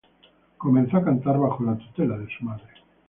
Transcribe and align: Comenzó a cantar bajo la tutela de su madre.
Comenzó 0.57 0.97
a 0.97 1.03
cantar 1.03 1.37
bajo 1.37 1.63
la 1.63 1.75
tutela 1.77 2.17
de 2.17 2.27
su 2.35 2.43
madre. 2.43 2.65